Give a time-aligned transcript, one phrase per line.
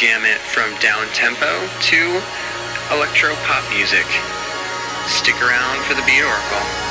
[0.00, 2.22] gamut from down tempo to
[2.90, 4.06] electro pop music.
[5.06, 6.89] Stick around for the Beat Oracle.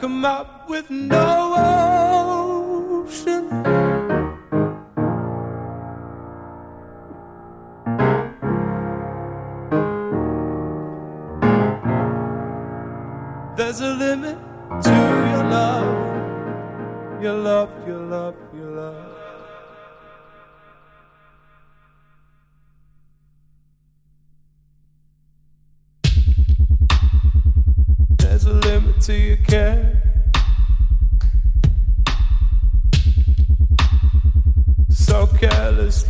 [0.00, 1.19] come up with no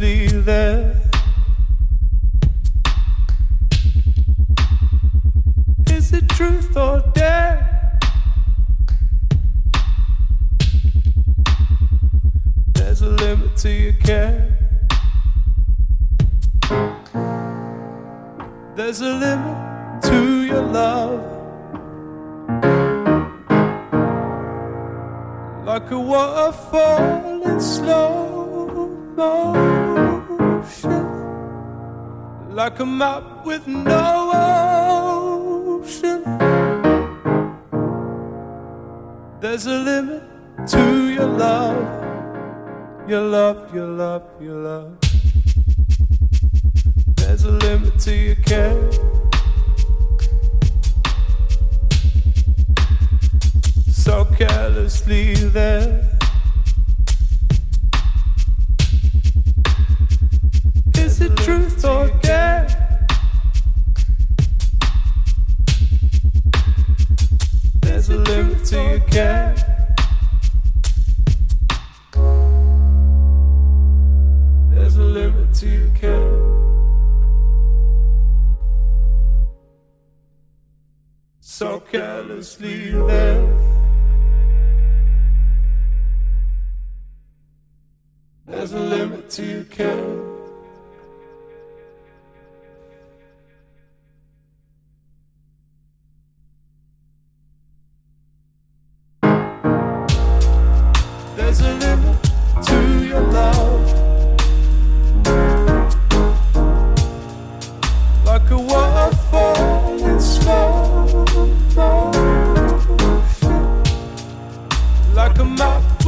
[0.00, 0.96] sleep there.
[5.88, 8.00] Is it truth or dare?
[12.72, 14.56] There's a limit to your care.
[18.76, 21.20] There's a limit to your love.
[25.66, 27.19] Like a waterfall.
[32.64, 34.30] like a map with no
[35.80, 36.22] ocean.
[39.40, 40.22] There's a limit
[40.68, 44.98] to your love, your love, your love, your love.
[47.16, 48.90] There's a limit to your care.
[53.90, 56.19] So carelessly there.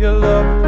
[0.00, 0.59] your love.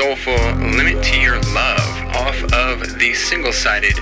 [0.00, 3.99] Soulful Limit to Your Love off of the single sided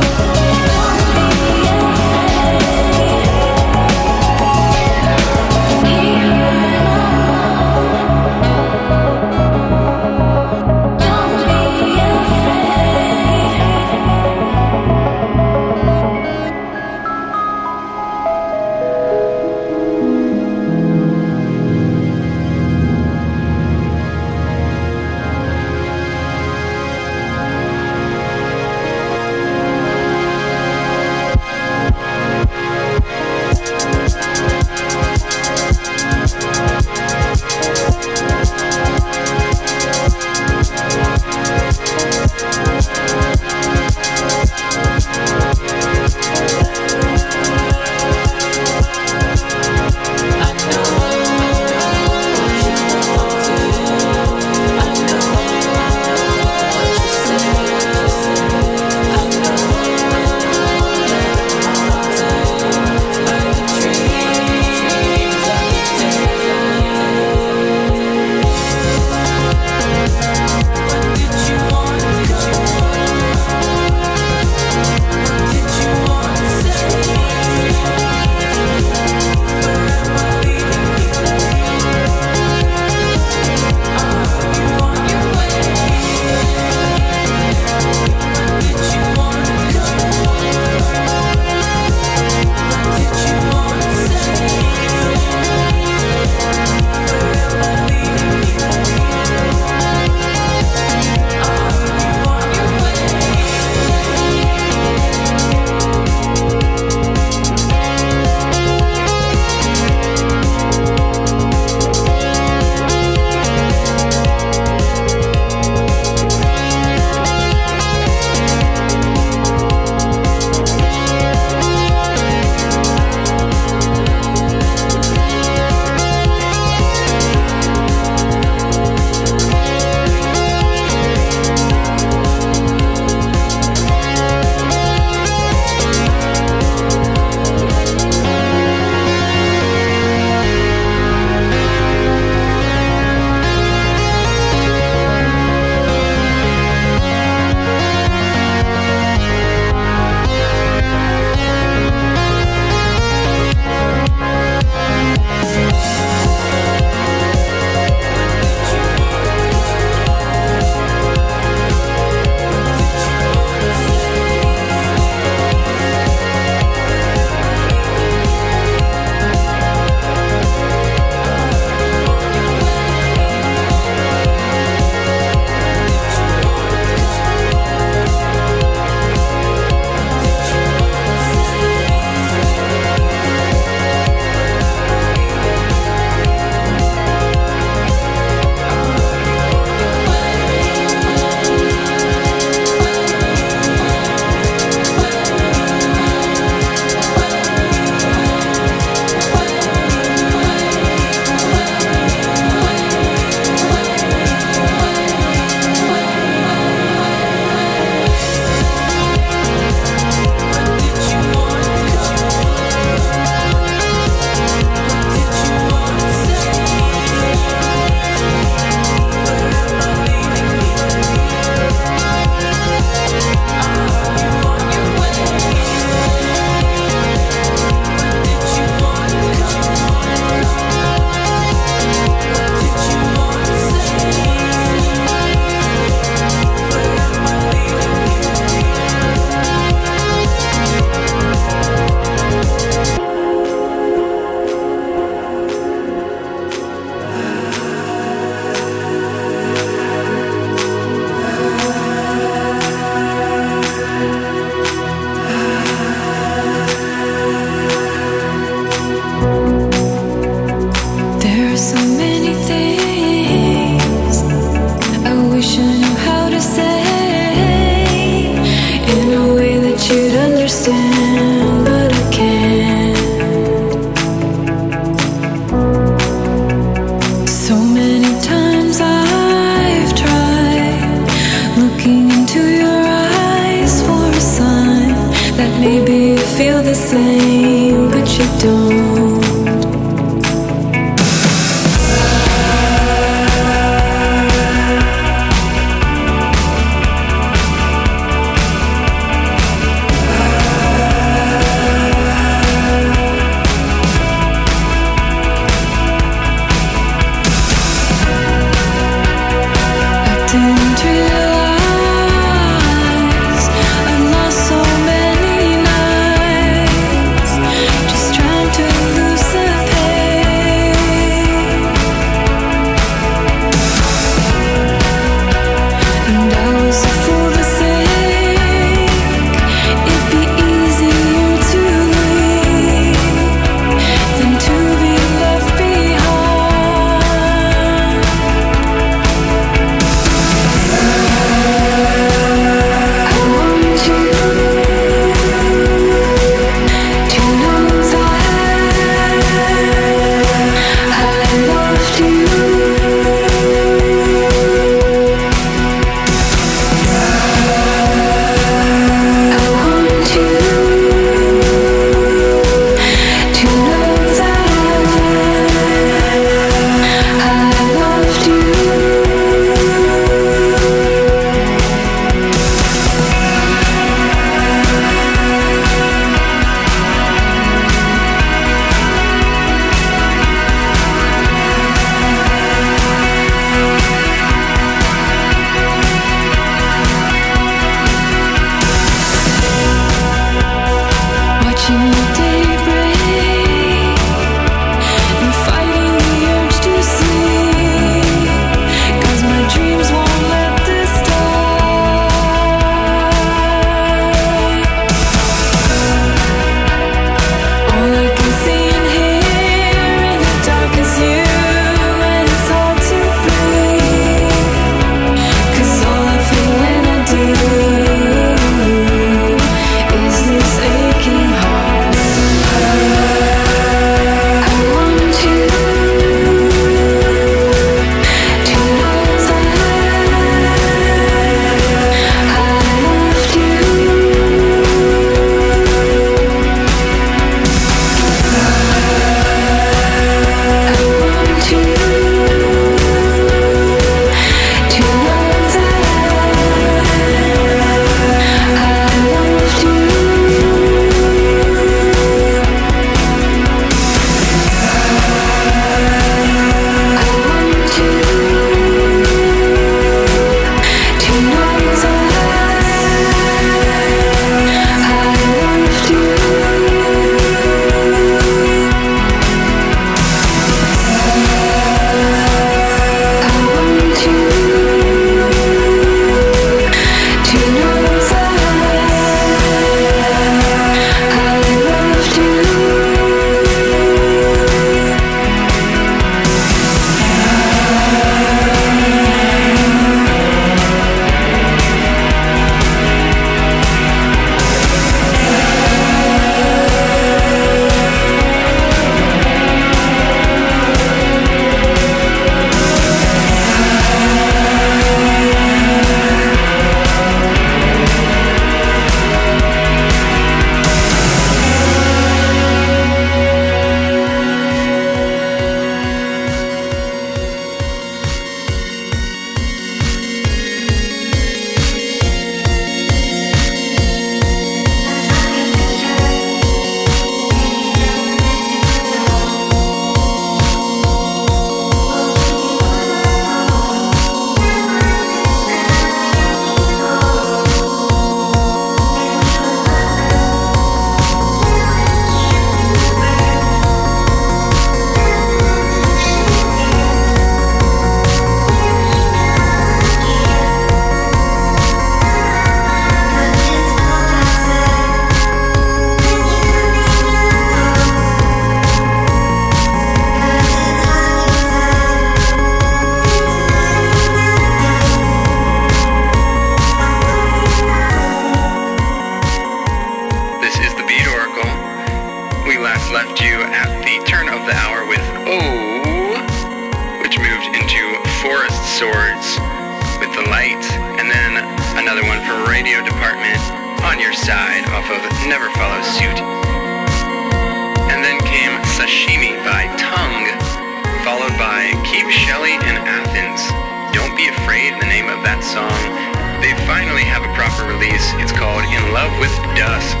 [597.76, 598.08] release.
[598.16, 600.00] It's called In Love with Dusk.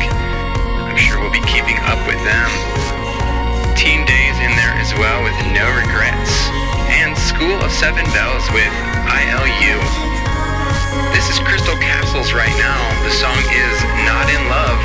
[0.88, 2.48] I'm sure we'll be keeping up with them.
[3.76, 6.32] Teen Daze in there as well with No Regrets.
[6.88, 8.72] And School of Seven Bells with
[9.12, 9.76] ILU.
[11.12, 12.80] This is Crystal Castles right now.
[13.04, 13.76] The song is
[14.08, 14.80] Not in Love.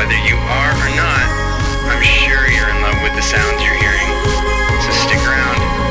[0.00, 1.26] Whether you are or not,
[1.92, 4.08] I'm sure you're in love with the sounds you're hearing.
[4.80, 5.89] So stick around.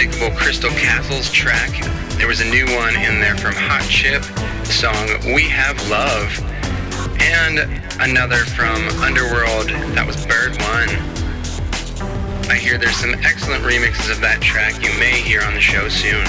[0.00, 1.70] Unmistakable Crystal Castles track,
[2.16, 6.40] there was a new one in there from Hot Chip, the song We Have Love.
[7.20, 7.58] And
[8.00, 10.88] another from Underworld, that was Bird One.
[12.48, 15.86] I hear there's some excellent remixes of that track you may hear on the show
[15.90, 16.24] soon.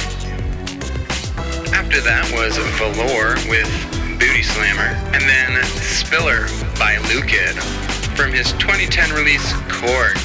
[1.72, 3.72] After that was Valor with
[4.20, 6.44] Booty Slammer, and then Spiller
[6.76, 7.56] by Lukid
[8.18, 10.18] from his 2010 release Chord.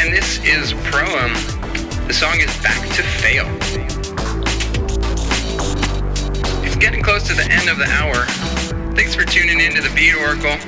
[0.00, 1.53] And this is Proem.
[2.06, 3.46] The song is Back to Fail.
[6.62, 8.26] It's getting close to the end of the hour.
[8.94, 10.58] Thanks for tuning in to the Beat Oracle.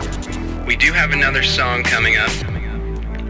[0.64, 2.30] We do have another song coming up.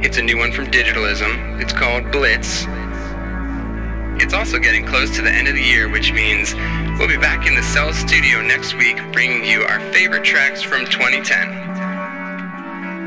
[0.05, 1.61] It's a new one from Digitalism.
[1.61, 2.67] It's called Blitz.
[4.23, 6.55] It's also getting close to the end of the year, which means
[7.01, 10.87] we'll be back in the Cell Studio next week bringing you our favorite tracks from
[10.87, 11.49] 2010.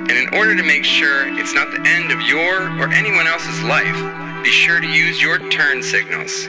[0.10, 3.64] And in order to make sure it's not the end of your or anyone else's
[3.64, 6.48] life, be sure to use your turn signals.